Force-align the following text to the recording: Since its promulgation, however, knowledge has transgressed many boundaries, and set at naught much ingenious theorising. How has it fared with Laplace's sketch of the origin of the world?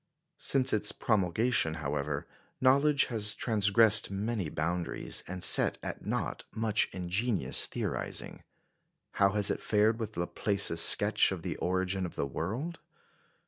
Since 0.39 0.73
its 0.73 0.91
promulgation, 0.91 1.75
however, 1.75 2.25
knowledge 2.59 3.05
has 3.13 3.35
transgressed 3.35 4.09
many 4.09 4.49
boundaries, 4.49 5.23
and 5.27 5.43
set 5.43 5.77
at 5.83 6.03
naught 6.07 6.43
much 6.55 6.89
ingenious 6.91 7.67
theorising. 7.67 8.41
How 9.11 9.33
has 9.33 9.51
it 9.51 9.61
fared 9.61 9.99
with 9.99 10.17
Laplace's 10.17 10.81
sketch 10.81 11.31
of 11.31 11.43
the 11.43 11.55
origin 11.57 12.07
of 12.07 12.15
the 12.15 12.25
world? 12.25 12.79